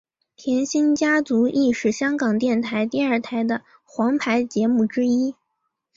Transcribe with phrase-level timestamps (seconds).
[0.35, 5.35] 甜心家族亦是香港电台第二台的皇牌节目之一。